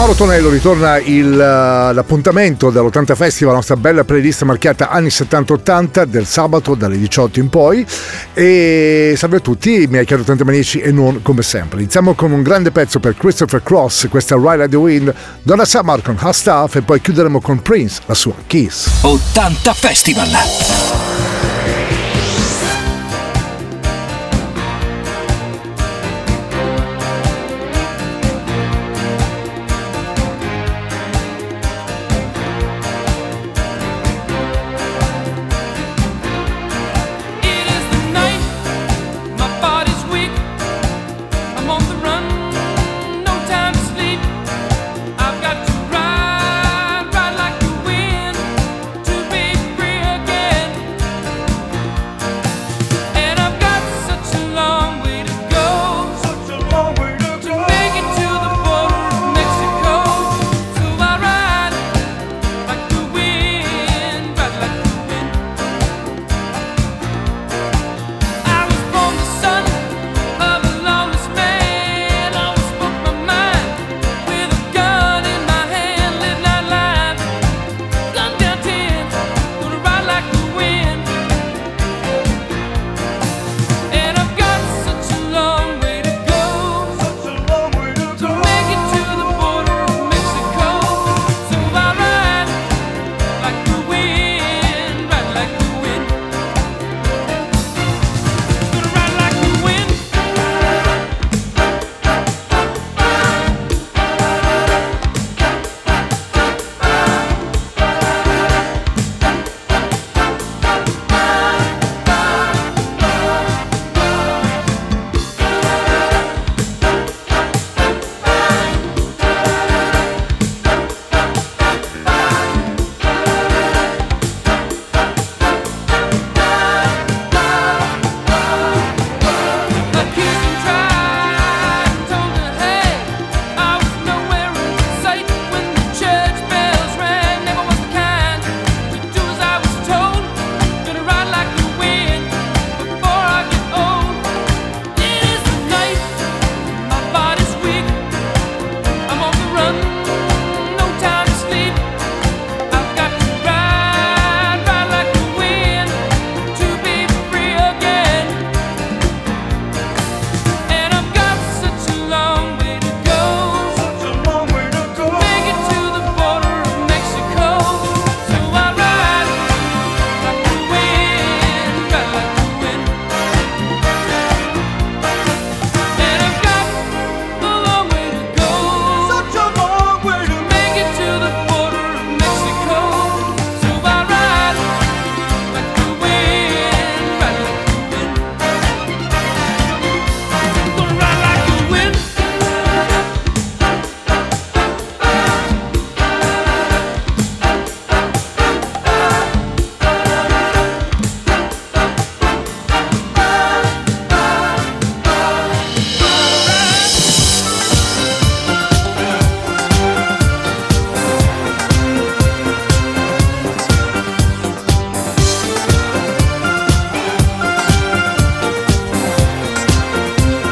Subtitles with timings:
[0.00, 6.04] Mauro Tonello ritorna il, uh, l'appuntamento dell'80 Festival, la nostra bella playlist marchiata anni 70-80
[6.04, 7.86] del sabato dalle 18 in poi.
[8.32, 11.80] E salve a tutti, miei cari 80 manici e non come sempre.
[11.80, 16.00] Iniziamo con un grande pezzo per Christopher Cross, questa Ride at the Wind, Donna Summer
[16.00, 18.88] con Hot Stuff e poi chiuderemo con Prince, la sua Kiss.
[19.02, 21.09] 80 Festival.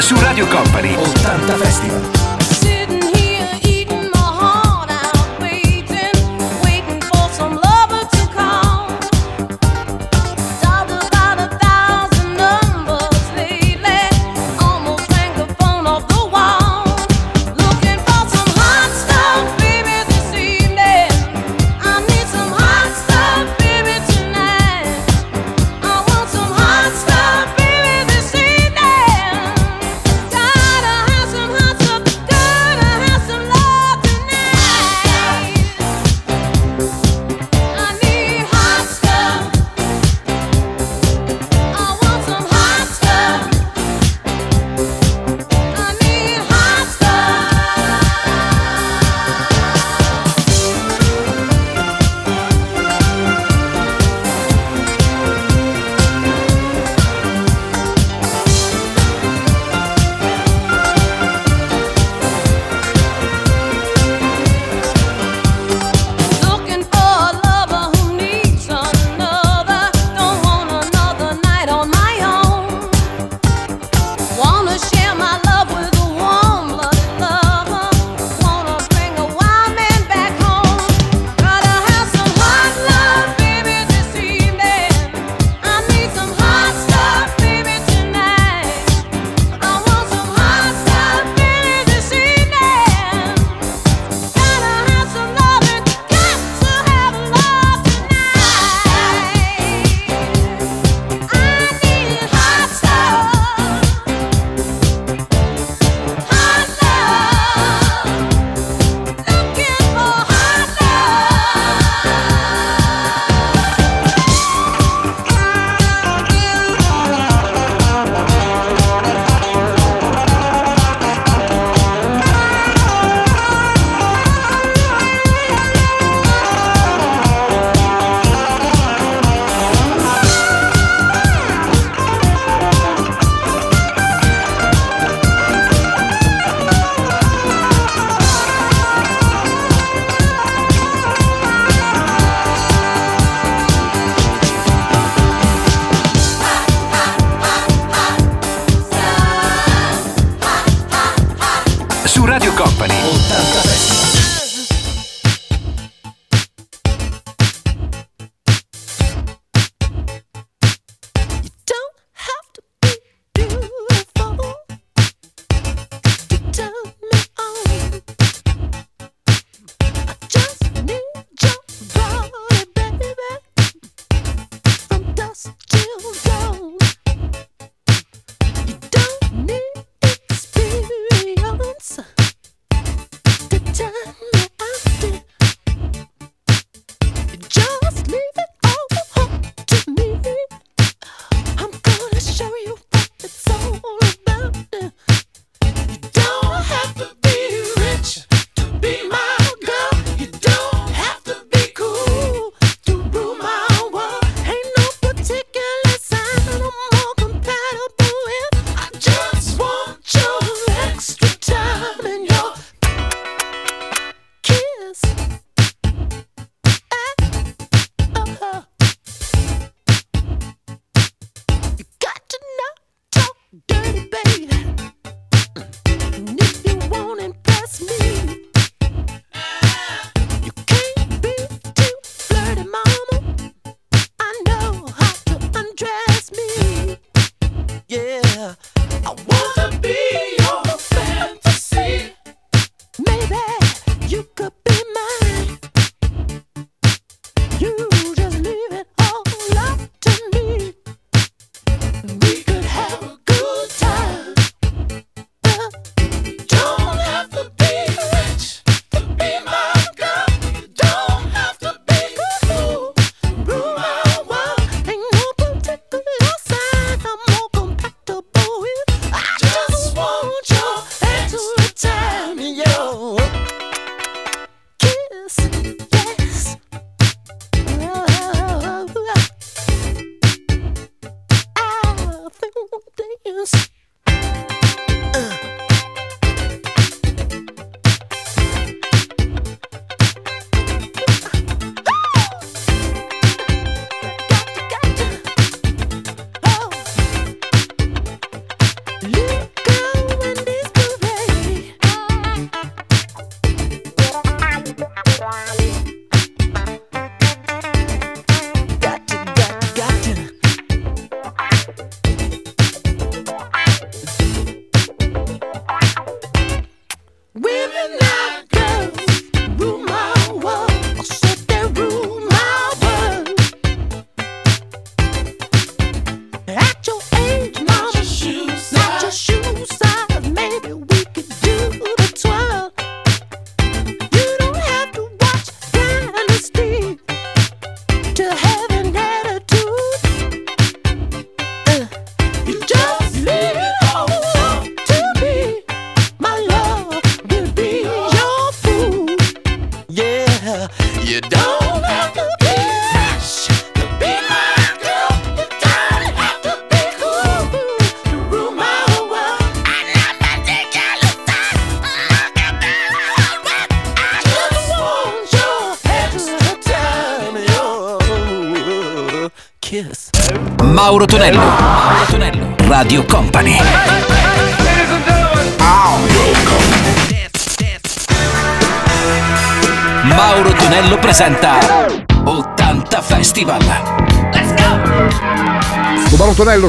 [0.08, 2.17] su Radio Company 80 Festival.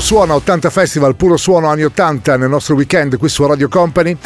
[0.10, 4.18] suono 80 Festival, puro suono anni 80 nel nostro weekend qui su Radio Company.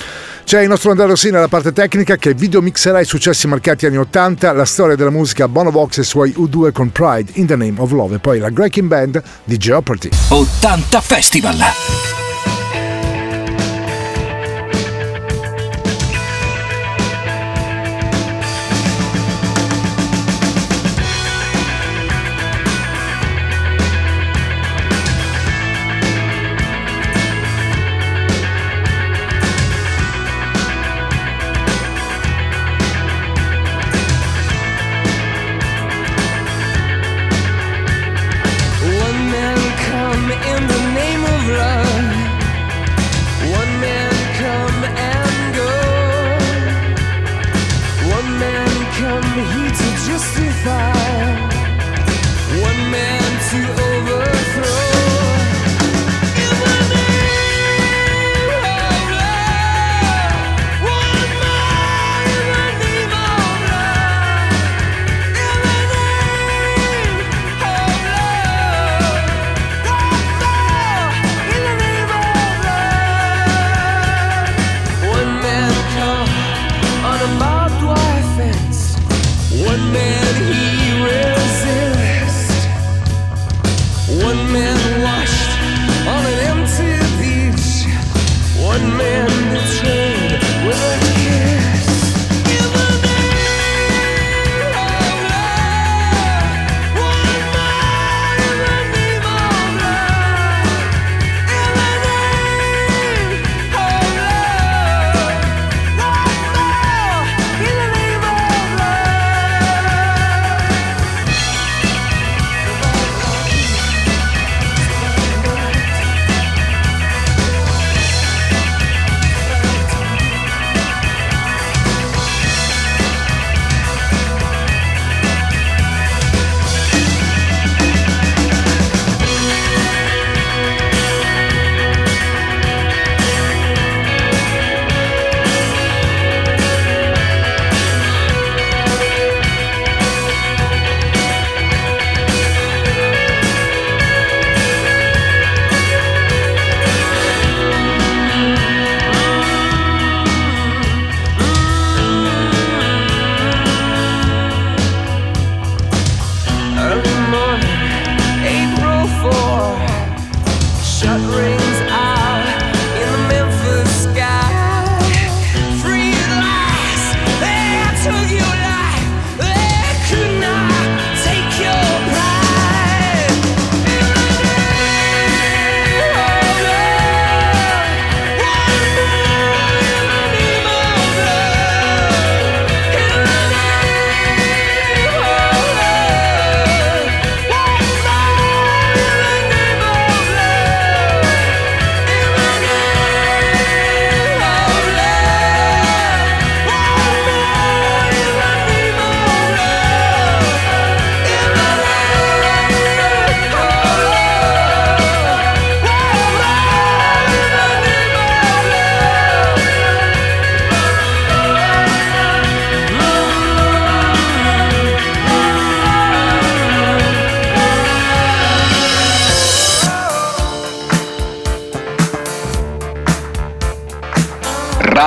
[0.45, 4.53] C'è il nostro Andrea Rossini alla parte tecnica che videomixerà i successi marcati anni 80,
[4.53, 8.15] la storia della musica Bonovox e suoi U2 con Pride, In the Name of Love
[8.15, 10.09] e poi la Breaking Band di Jeopardy.
[10.29, 12.22] 80 Festival!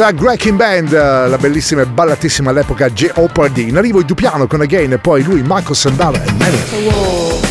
[0.00, 3.68] Isaac Breaking Band, la bellissima e ballatissima all'epoca Jeopardy.
[3.68, 6.58] In arrivo il Dupiano con Again e poi lui, Marco Sandava e Mary.
[6.86, 7.49] Wow.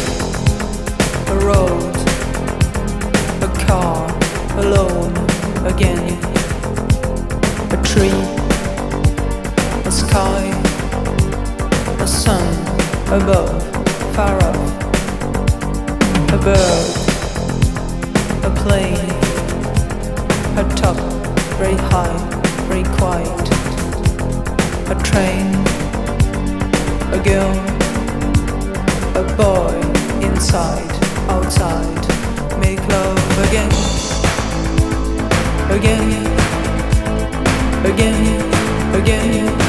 [30.52, 33.70] outside, outside, make love again,
[35.70, 36.26] again,
[37.86, 39.48] again, again.
[39.48, 39.69] again.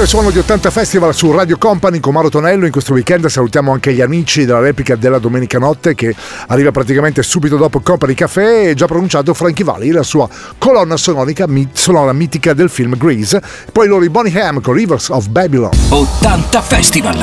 [0.00, 2.64] È il suono di 80 Festival su Radio Company con Maro Tonello.
[2.64, 6.14] In questo weekend salutiamo anche gli amici della replica della domenica notte che
[6.46, 11.44] arriva praticamente subito dopo Company Café e già pronunciato Frankie Valli la sua colonna sononica,
[11.72, 13.42] sonora mitica del film Grease.
[13.70, 15.72] Poi loro i Bonnie Ham con Rivers of Babylon.
[15.90, 17.18] 80 Festival.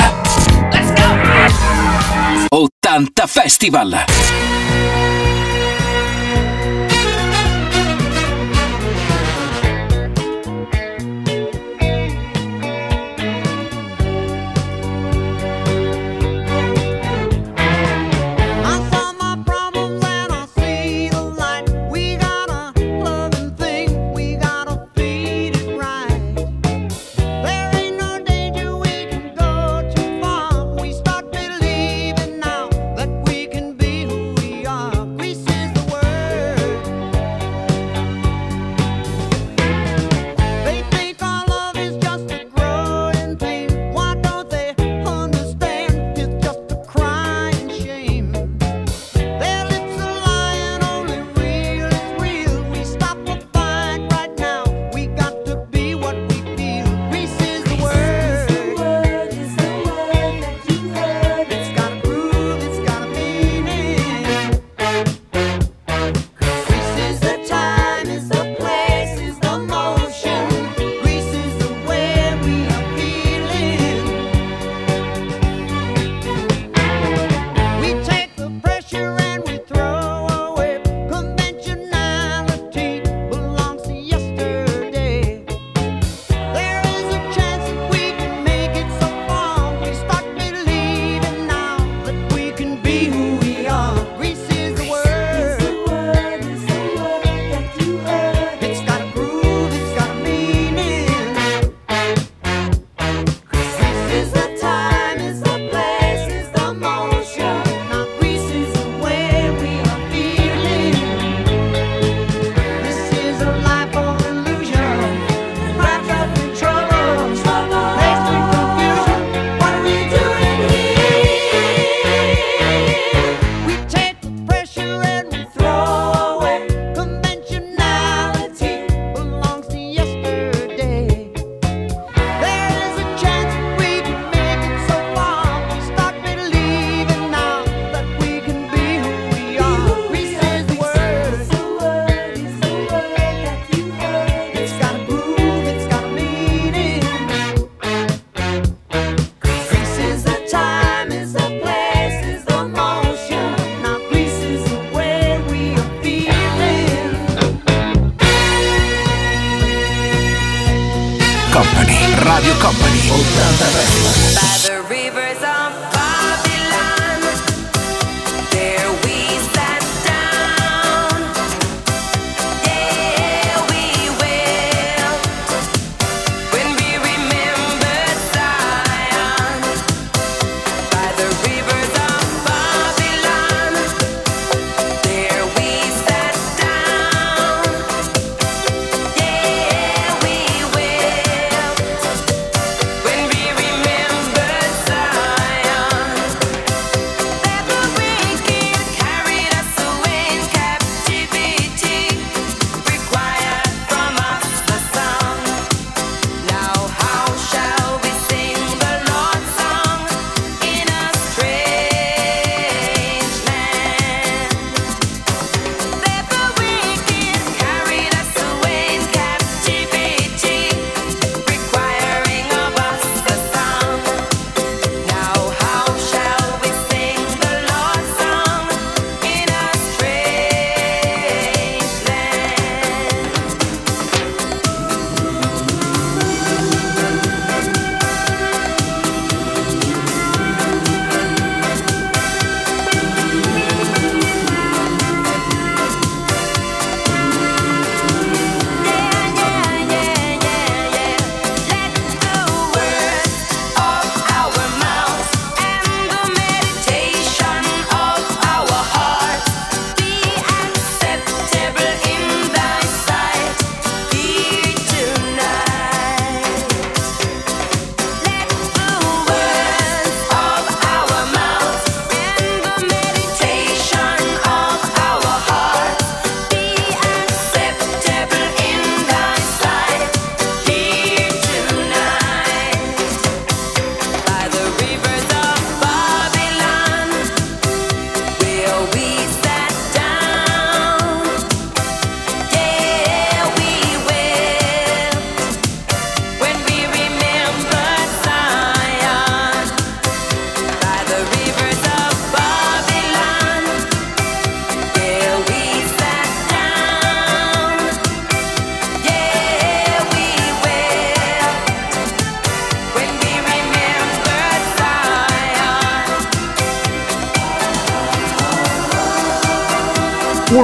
[0.72, 2.60] Let's go!
[2.60, 4.06] 80 Festival.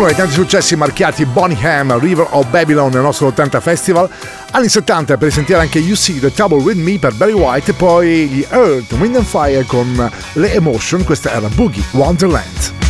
[0.03, 4.09] uno dei tanti successi marchiati Bonnie Ham, River of Babylon nel nostro 80 Festival,
[4.51, 7.73] anni 70 per sentire anche You See the Trouble with Me per Barry White e
[7.73, 12.82] poi gli Earth, Wind and Fire con le Emotion, questa era Boogie Wonderland.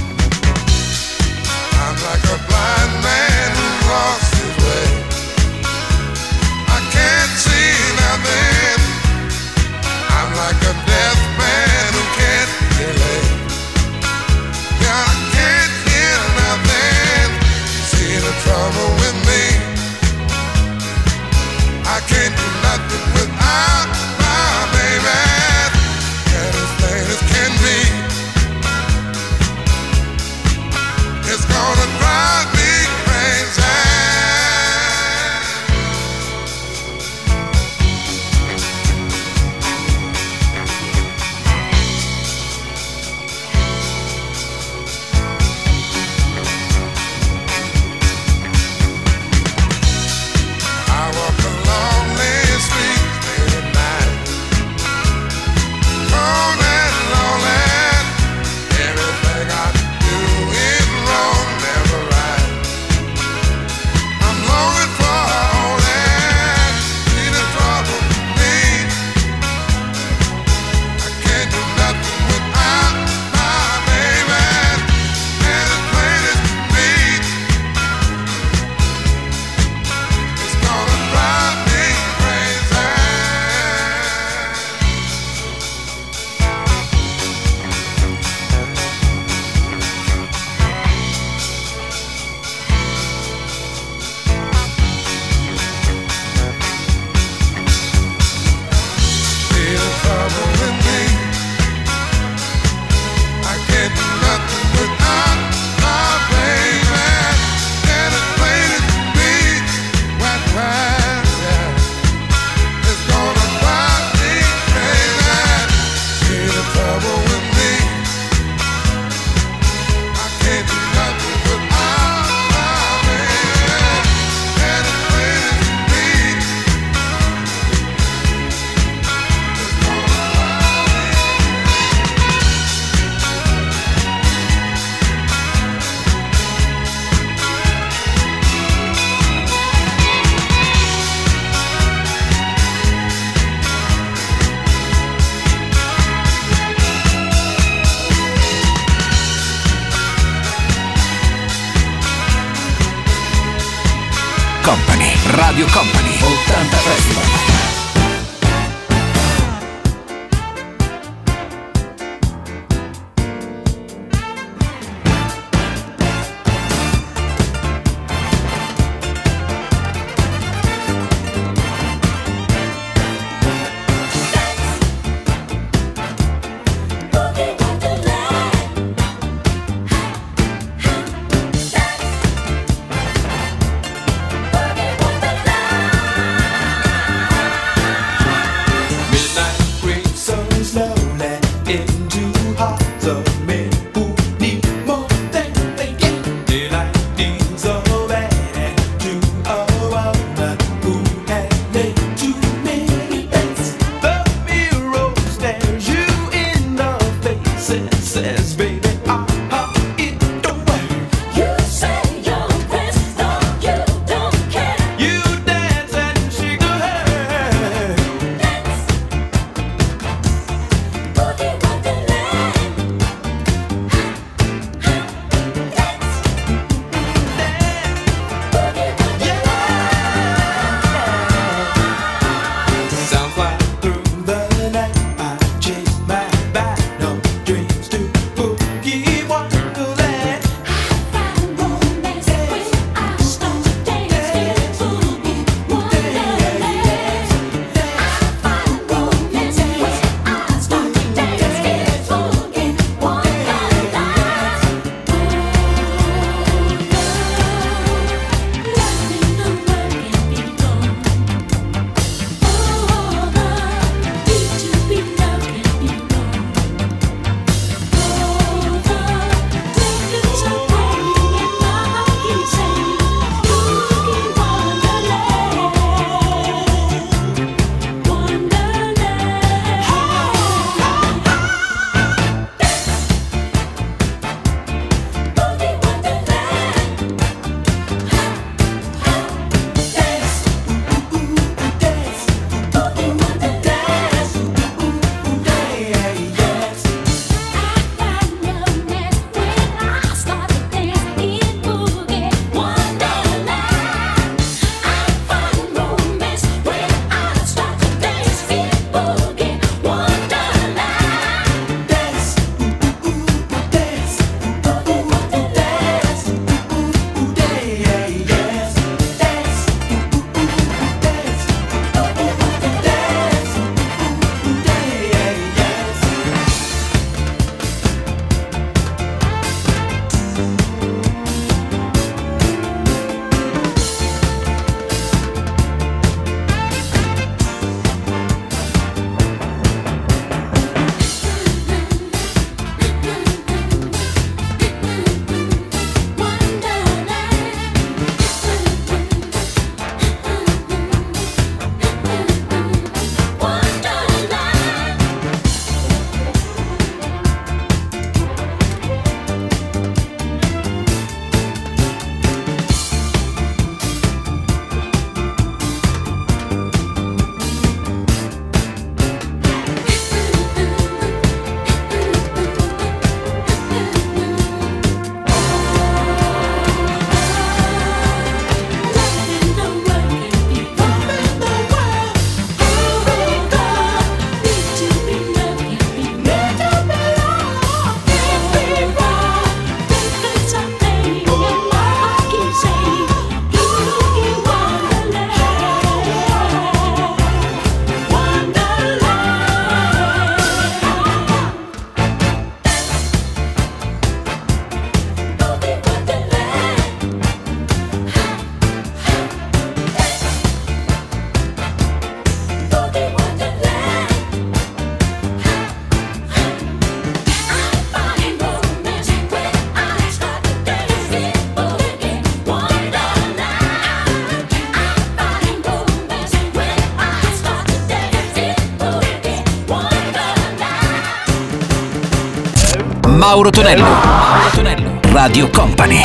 [433.34, 433.84] Mauro Tonello.
[433.84, 435.00] Mauro Tonello.
[435.12, 436.04] Radio Company.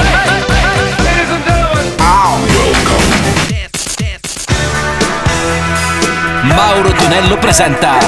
[6.45, 7.99] Mauro Tonello presenta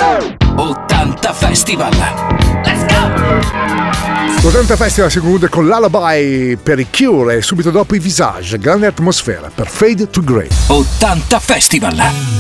[0.55, 1.93] 80 Festival.
[2.64, 4.49] Let's go!
[4.49, 8.87] 80 Festival si conclude con l'Alabai per i Cure e subito dopo i Visage, grande
[8.87, 10.49] atmosfera per Fade to Grey.
[10.68, 12.39] 80 Festival.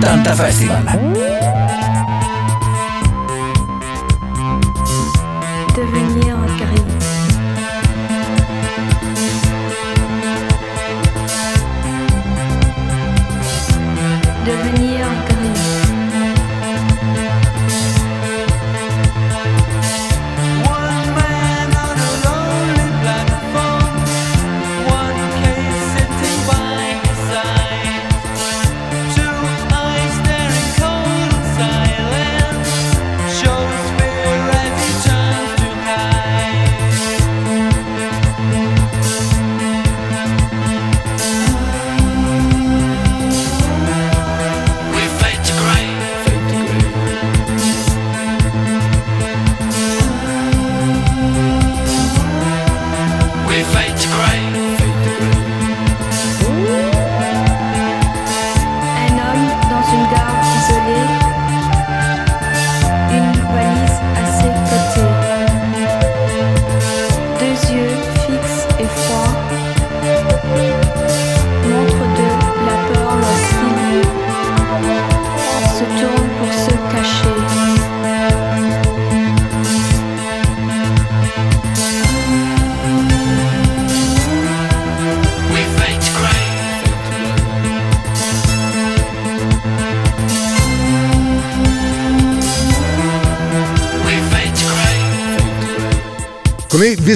[0.00, 1.37] 80 Festival.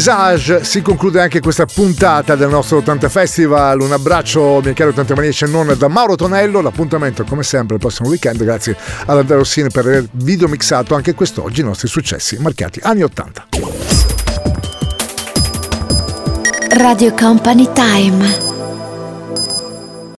[0.02, 3.80] Visage si conclude anche questa puntata del nostro 80 Festival.
[3.80, 6.60] Un abbraccio, miei cari 80 maniaci, non da Mauro Tonello.
[6.60, 8.42] L'appuntamento, come sempre, il prossimo weekend.
[8.42, 8.76] Grazie
[9.06, 13.46] ad Andrea Rossini per aver video mixato anche quest'oggi i nostri successi marchiati anni 80.
[16.70, 18.41] Radio Company Time.